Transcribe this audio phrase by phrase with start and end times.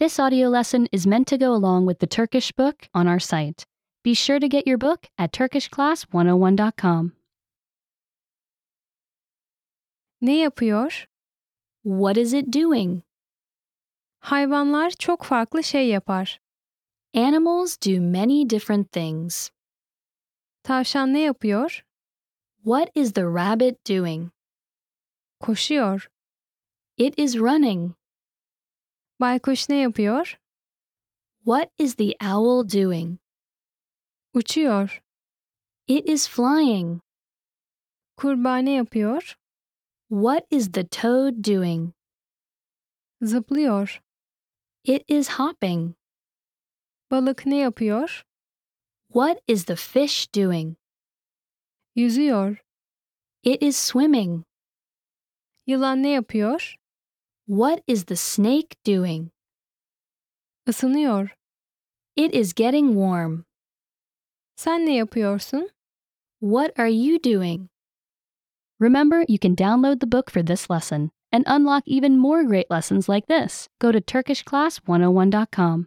[0.00, 3.66] This audio lesson is meant to go along with the Turkish book on our site.
[4.02, 7.12] Be sure to get your book at turkishclass101.com.
[10.22, 11.06] Ne yapıyor?
[11.82, 13.02] What is it doing?
[14.20, 16.40] Hayvanlar çok farklı şey yapar.
[17.14, 19.50] Animals do many different things.
[20.62, 21.84] Tavşan ne yapıyor?
[22.64, 24.30] What is the rabbit doing?
[25.40, 26.10] Koşuyor.
[26.96, 27.99] It is running.
[29.20, 30.40] Baykuş ne yapıyor?
[31.44, 33.18] What is the owl doing?
[34.34, 35.02] Uçuyor.
[35.86, 37.00] It is flying.
[38.16, 39.38] Kurbağa ne yapıyor?
[40.08, 41.92] What is the toad doing?
[43.22, 44.02] Zıplıyor.
[44.84, 45.94] It is hopping.
[47.10, 48.24] Balık ne yapıyor?
[49.08, 50.76] What is the fish doing?
[51.94, 52.64] Yüzüyor.
[53.42, 54.44] It is swimming.
[55.66, 56.79] Yılan ne yapıyor?
[57.50, 59.32] What is the snake doing?
[60.68, 61.30] Isınıyor.
[62.14, 63.44] It is getting warm.
[64.56, 65.68] Sen ne yapıyorsun?
[66.38, 67.68] What are you doing?
[68.78, 73.08] Remember, you can download the book for this lesson and unlock even more great lessons
[73.08, 73.68] like this.
[73.80, 75.86] Go to TurkishClass101.com.